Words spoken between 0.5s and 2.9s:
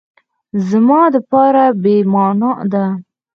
زما دپاره بی معنا ده